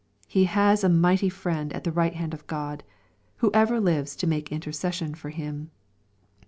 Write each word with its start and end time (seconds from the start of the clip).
He 0.27 0.45
has 0.45 0.83
a 0.83 0.89
mighty 0.89 1.29
Friend 1.29 1.71
at 1.73 1.83
the 1.83 1.91
right 1.91 2.15
hand 2.15 2.33
of 2.33 2.47
God, 2.47 2.83
who 3.37 3.51
ever 3.53 3.79
lives 3.79 4.15
to 4.15 4.25
make 4.25 4.51
inter 4.51 4.71
cession 4.71 5.13
for 5.13 5.29
him. 5.29 5.69